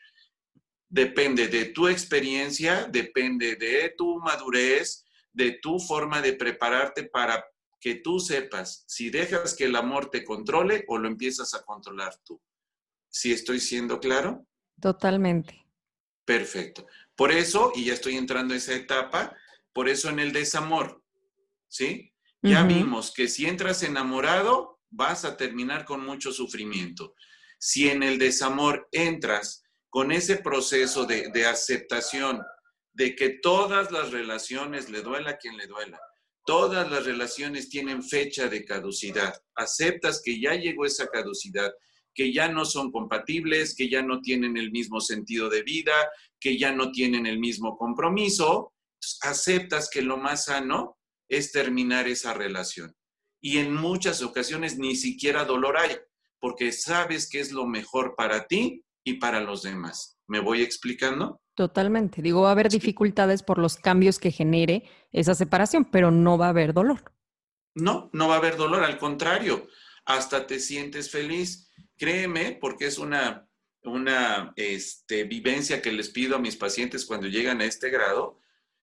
[0.88, 7.44] Depende de tu experiencia, depende de tu madurez, de tu forma de prepararte para
[7.78, 12.12] que tú sepas si dejas que el amor te controle o lo empiezas a controlar
[12.24, 12.42] tú.
[13.08, 14.44] ¿Sí estoy siendo claro?
[14.80, 15.64] Totalmente.
[16.24, 16.88] Perfecto.
[17.14, 19.36] Por eso, y ya estoy entrando a esa etapa,
[19.72, 21.04] por eso en el desamor,
[21.68, 22.12] ¿sí?
[22.42, 27.14] Ya vimos que si entras enamorado, vas a terminar con mucho sufrimiento
[27.60, 32.40] si en el desamor entras con ese proceso de, aceptación
[32.94, 36.00] de que todas las relaciones, le duela a quien le duela,
[36.46, 41.70] todas las relaciones tienen fecha de caducidad, aceptas que ya llegó esa caducidad,
[42.14, 45.92] que ya no son compatibles, que ya no tienen el mismo sentido de vida,
[46.40, 48.72] que ya no tienen el mismo compromiso,
[49.22, 52.94] aceptas que lo más sano es terminar esa relación.
[53.42, 55.96] Y en muchas ocasiones ni siquiera dolor hay
[56.40, 60.18] porque sabes que es lo mejor para ti y para los demás.
[60.26, 61.40] ¿Me voy explicando?
[61.54, 62.22] Totalmente.
[62.22, 66.46] Digo, va a haber dificultades por los cambios que genere esa separación, pero no va
[66.46, 67.12] a haber dolor.
[67.74, 69.68] No, no va a haber dolor, al contrario,
[70.04, 71.70] hasta te sientes feliz.
[71.96, 73.48] Créeme, porque es una,
[73.82, 78.38] una este, vivencia que les pido a mis pacientes cuando llegan a este grado,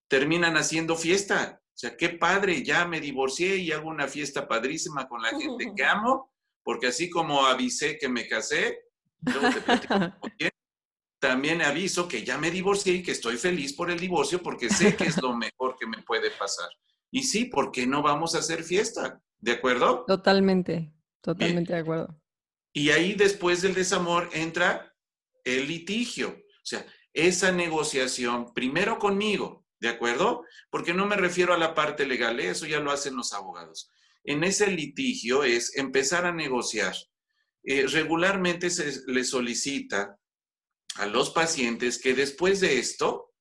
[0.08, 1.62] terminan haciendo fiesta.
[1.64, 5.72] O sea, qué padre, ya me divorcié y hago una fiesta padrísima con la gente
[5.76, 6.32] que amo
[6.68, 8.90] porque así como avisé que me casé,
[11.18, 14.94] también aviso que ya me divorcié y que estoy feliz por el divorcio porque sé
[14.98, 16.68] que es lo mejor que me puede pasar.
[17.10, 19.24] Y sí, ¿por qué no vamos a hacer fiesta?
[19.40, 20.04] ¿De acuerdo?
[20.06, 22.22] Totalmente, totalmente de acuerdo.
[22.74, 24.94] Y ahí después del desamor entra
[25.46, 30.44] el litigio, o sea, esa negociación primero conmigo, ¿de acuerdo?
[30.70, 33.90] Porque no me refiero a la parte legal, eso ya lo hacen los abogados
[34.28, 36.94] en ese litigio es empezar a negociar.
[37.64, 40.20] Eh, regularmente se le solicita
[40.96, 43.34] a los pacientes que después de esto,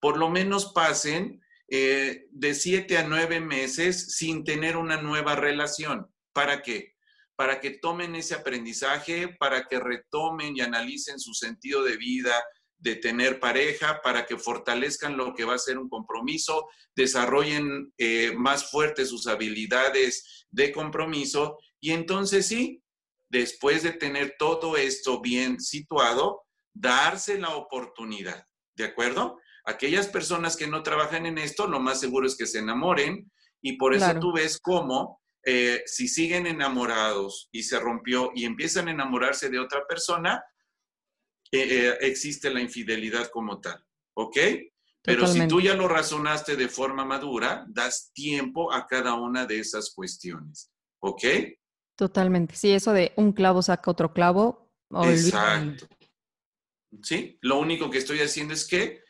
[0.00, 6.06] por lo menos pasen eh, de siete a nueve meses sin tener una nueva relación.
[6.34, 6.92] ¿Para qué?
[7.36, 12.34] Para que tomen ese aprendizaje, para que retomen y analicen su sentido de vida,
[12.78, 18.32] de tener pareja para que fortalezcan lo que va a ser un compromiso, desarrollen eh,
[18.36, 21.58] más fuertes sus habilidades de compromiso.
[21.80, 22.82] Y entonces sí,
[23.30, 26.42] después de tener todo esto bien situado,
[26.74, 29.38] darse la oportunidad, ¿de acuerdo?
[29.64, 33.30] Aquellas personas que no trabajan en esto, lo más seguro es que se enamoren.
[33.62, 38.88] Y por eso tú ves cómo eh, si siguen enamorados y se rompió y empiezan
[38.88, 40.42] a enamorarse de otra persona,
[41.54, 43.80] eh, eh, existe la infidelidad como tal,
[44.14, 44.36] ¿ok?
[45.02, 49.60] Pero si tú ya lo razonaste de forma madura, das tiempo a cada una de
[49.60, 51.22] esas cuestiones, ¿ok?
[51.96, 52.56] Totalmente.
[52.56, 54.72] Sí, eso de un clavo saca otro clavo.
[55.04, 55.86] Exacto.
[57.02, 59.02] Sí, lo único que estoy haciendo es que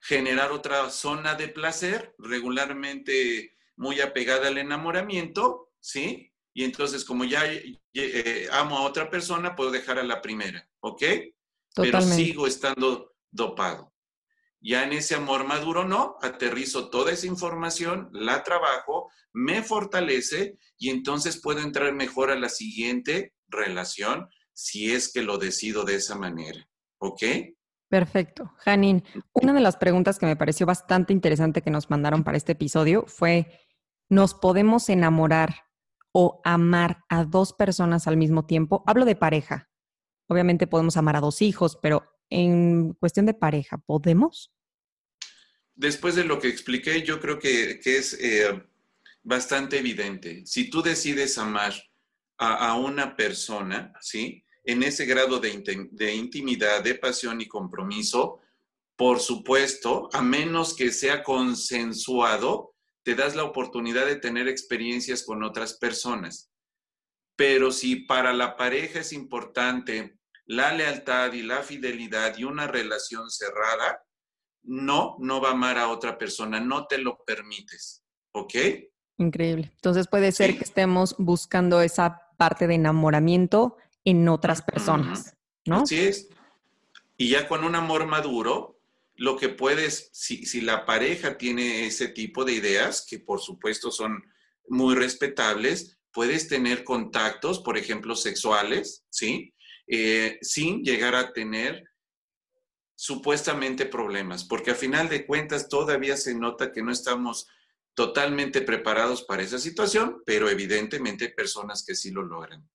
[0.00, 6.32] generar otra zona de placer regularmente muy apegada al enamoramiento, ¿sí?
[6.54, 11.02] Y entonces como ya eh, amo a otra persona, puedo dejar a la primera, ¿ok?
[11.74, 13.92] Pero sigo estando dopado.
[14.60, 20.88] Ya en ese amor maduro no, aterrizo toda esa información, la trabajo, me fortalece y
[20.88, 26.16] entonces puedo entrar mejor a la siguiente relación si es que lo decido de esa
[26.16, 26.66] manera.
[26.98, 27.22] ¿Ok?
[27.88, 28.52] Perfecto.
[28.56, 32.52] Janine, una de las preguntas que me pareció bastante interesante que nos mandaron para este
[32.52, 33.60] episodio fue,
[34.08, 35.66] ¿nos podemos enamorar
[36.12, 38.82] o amar a dos personas al mismo tiempo?
[38.86, 39.68] Hablo de pareja.
[40.28, 44.52] Obviamente podemos amar a dos hijos, pero en cuestión de pareja, ¿podemos?
[45.74, 48.62] Después de lo que expliqué, yo creo que, es eh,
[49.22, 50.46] bastante evidente.
[50.46, 51.74] Si tú decides amar
[52.38, 54.44] a, una persona, ¿sí?
[54.64, 58.40] En ese grado de, de intimidad, de pasión y compromiso,
[58.96, 65.42] por supuesto, a menos que sea consensuado, te das la oportunidad de tener experiencias con
[65.42, 66.50] otras personas.
[67.36, 73.30] Pero si para la pareja es importante la lealtad y la fidelidad y una relación
[73.30, 74.04] cerrada,
[74.62, 78.54] no, no va a amar a otra persona, no te lo permites, ¿ok?
[79.18, 79.70] Increíble.
[79.74, 85.82] Entonces puede ser que estemos buscando esa parte de enamoramiento en otras personas, ¿no?
[85.82, 86.28] Así es.
[87.16, 88.80] Y ya con un amor maduro,
[89.16, 93.90] lo que puedes, si, si la pareja tiene ese tipo de ideas, que por supuesto
[93.90, 94.24] son
[94.66, 99.52] muy respetables, puedes tener contactos, por ejemplo, sexuales, ¿sí?
[99.86, 101.84] Eh, sin llegar a tener
[102.94, 107.48] supuestamente problemas, porque a final de cuentas todavía se nota que no estamos
[107.94, 112.66] totalmente preparados para esa situación, pero evidentemente hay personas que sí lo logran.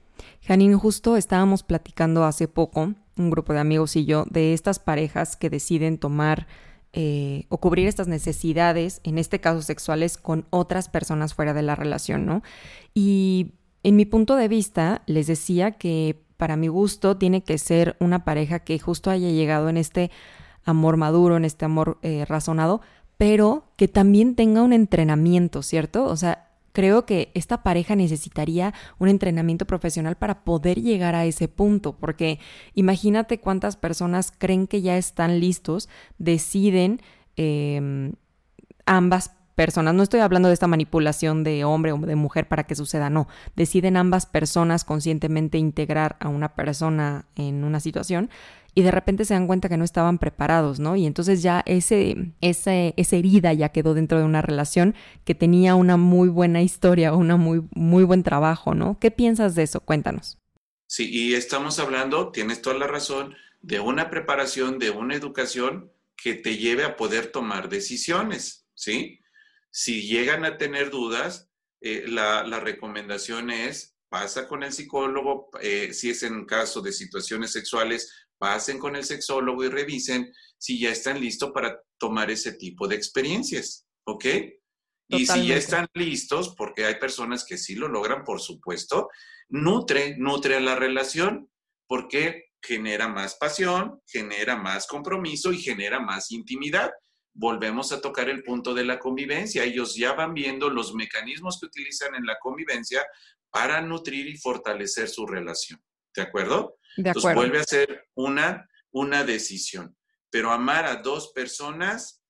[0.42, 5.38] Janine, justo estábamos platicando hace poco, un grupo de amigos y yo, de estas parejas
[5.38, 6.48] que deciden tomar
[6.94, 11.76] eh, o cubrir estas necesidades, en este caso sexuales, con otras personas fuera de la
[11.76, 12.42] relación, ¿no?
[12.94, 17.98] Y en mi punto de vista, les decía que para mi gusto, tiene que ser
[18.00, 20.10] una pareja que justo haya llegado en este
[20.64, 22.80] amor maduro, en este amor eh, razonado,
[23.18, 26.06] pero que también tenga un entrenamiento, ¿cierto?
[26.06, 31.48] O sea, creo que esta pareja necesitaría un entrenamiento profesional para poder llegar a ese
[31.48, 32.40] punto, porque
[32.74, 37.02] imagínate cuántas personas creen que ya están listos, deciden
[37.36, 38.14] em,
[38.86, 42.76] ambas personas, no estoy hablando de esta manipulación de hombre o de mujer para que
[42.76, 43.28] suceda, no,
[43.58, 48.30] deciden ambas personas conscientemente integrar a una persona en una situación
[48.74, 50.96] y de repente se dan cuenta que no estaban preparados, ¿no?
[50.96, 55.76] Y entonces ya ese, ese, esa herida ya quedó dentro de una relación que tenía
[55.76, 59.00] una muy buena historia, una muy, muy buen trabajo, ¿no?
[59.00, 59.82] ¿Qué piensas de eso?
[59.82, 60.38] Cuéntanos.
[60.88, 66.34] Sí, y estamos hablando, tienes toda la razón, de una preparación, de una educación que
[66.34, 69.22] te lleve a poder tomar decisiones, ¿sí?
[69.72, 71.50] Si llegan a tener dudas,
[71.82, 77.52] eh, la, recomendación es pasa con el psicólogo, eh, si es en caso de situaciones
[77.52, 82.88] sexuales, pasen con el sexólogo y revisen si ya están listos para tomar ese tipo
[82.88, 84.26] de experiencias, ¿ok?
[85.10, 89.10] Y si ya están listos, porque hay personas que sí lo logran, por supuesto,
[89.50, 91.50] nutre, nutre a la relación,
[91.88, 96.92] porque genera más pasión, genera más compromiso y genera más intimidad
[97.40, 99.64] volvemos a tocar el punto de la convivencia.
[99.64, 103.06] Ellos ya van viendo los mecanismos que utilizan en la convivencia
[103.50, 105.82] para nutrir y fortalecer su relación.
[106.16, 106.78] ¿De acuerdo?
[106.98, 107.30] De acuerdo.
[107.30, 109.96] Entonces vuelve a ser una, una decisión.
[110.30, 112.24] Pero amar a dos personas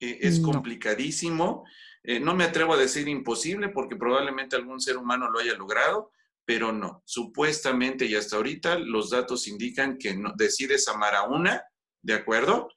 [0.00, 1.64] eh, es complicadísimo.
[2.02, 6.12] Eh, no me atrevo a decir imposible porque probablemente algún ser humano lo haya logrado,
[6.44, 7.02] pero no.
[7.04, 11.62] Supuestamente y hasta ahorita los datos indican que no, decides amar a una,
[12.02, 12.68] ¿de acuerdo?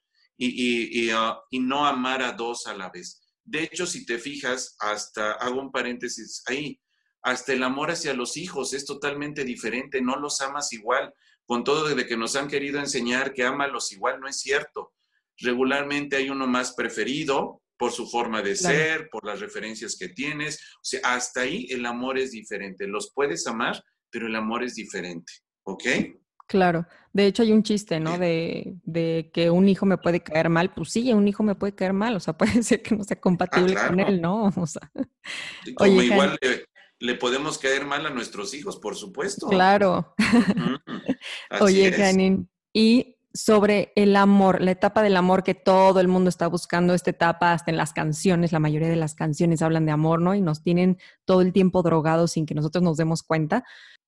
[1.12, 3.22] Ah, y, no amar a dos a la vez.
[3.44, 6.80] De hecho, si te fijas, hasta hago un paréntesis ahí,
[7.22, 11.12] hasta el amor hacia los hijos es totalmente diferente, no los amas igual.
[11.44, 13.42] Con todo de que nos han querido enseñar que
[13.72, 14.92] los igual, no es cierto.
[15.38, 20.60] Regularmente hay uno más preferido por su forma de ser, por las referencias que tienes.
[20.76, 22.86] O sea, hasta ahí el amor es diferente.
[22.86, 25.32] Los puedes amar, pero el amor es diferente.
[25.64, 25.84] ¿Ok?
[26.50, 28.18] Claro, de hecho hay un chiste, ¿no?
[28.18, 31.76] De, de, que un hijo me puede caer mal, pues sí, un hijo me puede
[31.76, 34.50] caer mal, o sea, puede ser que no sea compatible con él, ¿no?
[34.56, 34.90] O sea,
[35.76, 36.64] como igual le
[37.18, 39.48] podemos caer mal a nuestros hijos, por supuesto.
[39.48, 40.14] Claro.
[41.60, 46.46] Oye, Janine, y sobre el amor, la etapa del amor que todo el mundo está
[46.48, 50.20] buscando, esta etapa hasta en las canciones, la mayoría de las canciones hablan de amor,
[50.20, 50.34] ¿no?
[50.34, 53.64] Y nos tienen todo el tiempo drogados sin que nosotros nos demos cuenta.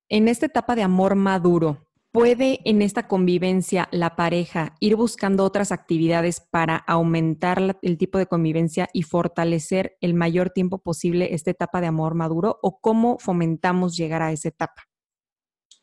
[0.09, 5.73] En esta etapa de amor maduro, ¿puede en esta convivencia la pareja ir buscando otras
[5.73, 11.81] actividades para aumentar el tipo de convivencia y fortalecer el mayor tiempo posible esta etapa
[11.81, 12.59] de amor maduro?
[12.63, 14.89] ¿O cómo fomentamos llegar a esa etapa?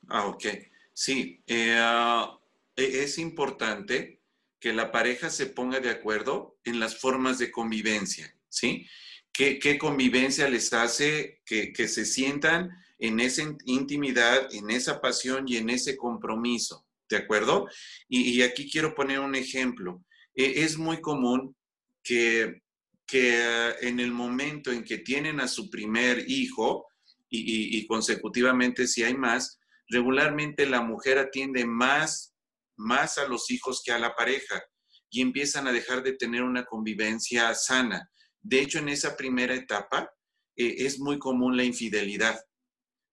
[0.08, 0.46] Ah, ok.
[0.94, 2.40] Sí, eh, ah,
[2.76, 4.22] e, es importante
[4.60, 8.86] que la pareja se ponga de acuerdo en las formas de convivencia, ¿sí?
[9.32, 15.70] ¿Qué, convivencia les hace que, se sientan en esa intimidad, en esa pasión y en
[15.70, 16.86] ese compromiso?
[17.10, 17.68] ¿De acuerdo?
[18.08, 20.04] Y, aquí quiero poner un ejemplo.
[20.36, 21.56] E, es muy común
[22.04, 22.62] que,
[23.08, 26.86] que ah, en el momento en que tienen a su primer hijo,
[27.32, 32.34] y, consecutivamente si hay más, regularmente la mujer atiende más
[32.80, 34.64] más a los hijos que a la pareja
[35.10, 38.10] y empiezan a dejar de tener una convivencia sana.
[38.42, 40.10] De hecho, en esa primera etapa
[40.56, 42.40] eh, es muy común la infidelidad.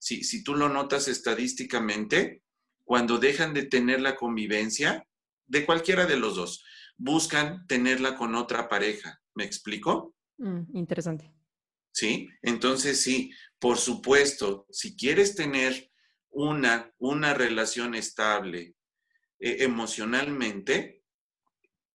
[0.06, 2.44] Si, si tú lo notas estadísticamente,
[2.84, 5.04] cuando dejan de tener la convivencia,
[5.48, 6.64] de cualquiera de los dos,
[6.96, 9.20] buscan tenerla con otra pareja.
[9.34, 10.14] ¿Me explico?
[10.38, 11.34] Mm, interesante.
[11.90, 15.90] Sí, entonces sí, por supuesto, si quieres tener
[16.30, 18.76] una, una relación estable,
[19.40, 21.02] eh, emocionalmente,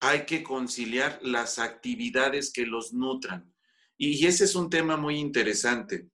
[0.02, 3.56] hay que conciliar las actividades que los nutran.
[3.98, 6.10] Y, ese es un tema muy interesante.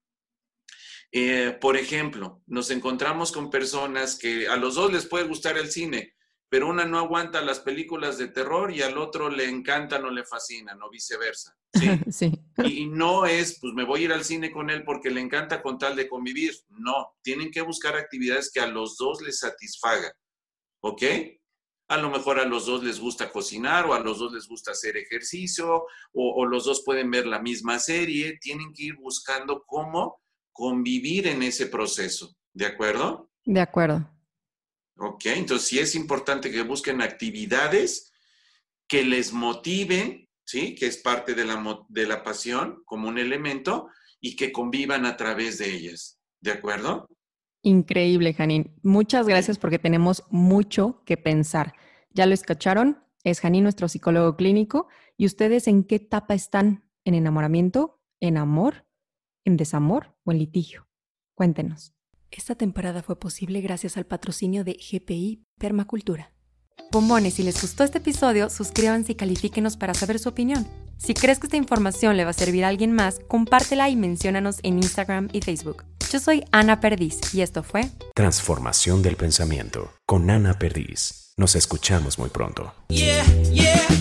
[1.11, 5.71] Eh, por ejemplo, nos encontramos con personas que a los dos les puede gustar el
[5.71, 6.15] cine,
[6.49, 10.23] pero una no aguanta las películas de terror y al otro le encantan o le
[10.23, 11.57] fascinan o viceversa.
[12.11, 12.31] ¿sí?
[12.63, 15.61] Y no es, pues me voy a ir al cine con él porque le encanta
[15.61, 16.53] con tal de convivir.
[16.69, 20.11] No, tienen que buscar actividades que a los dos les satisfagan.
[20.81, 21.03] ¿ok?
[21.89, 24.71] A lo mejor a los dos les gusta cocinar o a los dos les gusta
[24.71, 28.37] hacer ejercicio o, los dos pueden ver la misma serie.
[28.41, 30.21] Tienen que ir buscando cómo
[30.57, 32.35] convivir en ese proceso.
[32.51, 33.29] ¿De acuerdo?
[33.45, 34.09] De acuerdo.
[34.97, 38.11] Ok, entonces sí es importante que busquen actividades
[38.87, 40.73] que les motiven, ¿sí?
[40.73, 43.89] Que es parte de la, de la pasión como un elemento
[44.19, 46.19] y que convivan a través de ellas.
[46.41, 47.07] ¿De acuerdo?
[47.61, 48.73] Increíble, Janine.
[48.81, 51.75] Muchas gracias porque tenemos mucho que pensar.
[52.09, 53.03] ¿Ya lo escucharon?
[53.23, 54.87] Es Janine, nuestro psicólogo clínico.
[55.17, 56.89] ¿Y ustedes en qué etapa están?
[57.05, 58.01] ¿En enamoramiento?
[58.19, 58.86] ¿En amor?
[59.47, 60.89] ¿En desamor o en litigio?
[61.33, 61.93] Cuéntenos.
[62.31, 66.33] Esta temporada fue posible gracias al patrocinio de GPI Permacultura.
[66.91, 70.67] Bombones, si les gustó este episodio, suscríbanse y califíquenos para saber su opinión.
[70.97, 74.59] Si crees que esta información le va a servir a alguien más, compártela y menciónanos
[74.63, 75.85] en Instagram y Facebook.
[76.11, 81.31] Yo soy Ana Perdiz y esto fue Transformación del Pensamiento con Ana Perdiz.
[81.37, 82.73] Nos escuchamos muy pronto.
[82.89, 83.23] Yeah,
[83.53, 83.96] yeah.